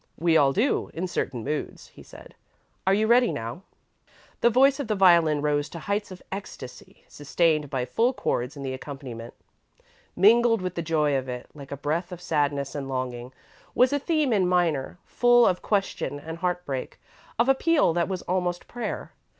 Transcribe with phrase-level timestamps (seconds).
[0.17, 2.33] "We all do, in certain moods," he said.
[2.87, 3.61] "Are you ready now?"
[4.39, 8.63] The voice of the violin rose to heights of ecstasy, sustained by full chords in
[8.63, 9.35] the accompaniment.
[10.15, 13.31] Mingled with the joy of it, like a breath of sadness and longing,
[13.75, 16.99] was a theme in minor, full of question and heartbreak;
[17.37, 19.11] of appeal that was almost prayer.